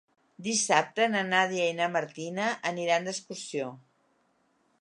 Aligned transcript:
Dissabte 0.45 1.07
na 1.11 1.21
Nàdia 1.27 1.67
i 1.73 1.77
na 1.81 1.91
Martina 1.97 2.49
aniran 2.73 3.07
d'excursió. 3.11 3.73